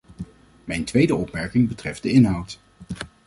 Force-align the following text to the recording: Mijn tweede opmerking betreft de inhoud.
Mijn 0.65 0.83
tweede 0.85 1.15
opmerking 1.15 1.67
betreft 1.67 2.03
de 2.03 2.11
inhoud. 2.11 2.59